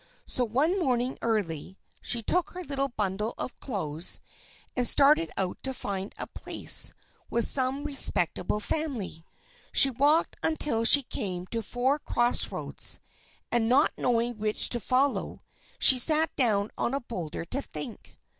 [0.25, 4.19] So one morning early, she took her little bundle of clothes,
[4.75, 6.95] and started out to find a place
[7.29, 9.27] with some respectable family.
[9.71, 12.99] She walked until she came to four cross roads,
[13.51, 15.43] and, not knowing which to follow,
[15.77, 18.17] she sat down on a boulder to think.